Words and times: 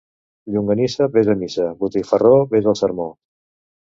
Llonganissa 0.53 1.07
ves 1.17 1.29
a 1.33 1.35
missa, 1.41 1.67
botifarró 1.83 2.33
ves 2.55 2.69
al 2.71 2.79
sermó. 2.83 3.09